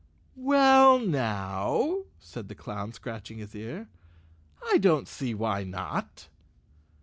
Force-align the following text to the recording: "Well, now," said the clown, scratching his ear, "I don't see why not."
"Well, 0.35 0.97
now," 0.97 2.05
said 2.19 2.47
the 2.49 2.55
clown, 2.55 2.91
scratching 2.91 3.37
his 3.37 3.53
ear, 3.53 3.87
"I 4.65 4.79
don't 4.79 5.07
see 5.07 5.35
why 5.35 5.63
not." 5.63 6.27